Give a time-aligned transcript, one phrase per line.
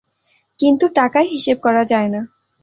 [0.59, 2.21] কিন্তু টাকায় হিসেব করা যায় না।